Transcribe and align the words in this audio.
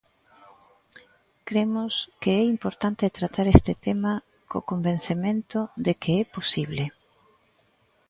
Cremos 1.47 1.93
que 2.21 2.31
é 2.41 2.43
importante 2.55 3.15
tratar 3.17 3.45
este 3.55 3.73
tema 3.85 4.13
co 4.49 4.59
convencemento 4.71 5.59
de 5.85 5.93
que 6.01 6.11
é 6.23 6.23
posible. 6.35 6.85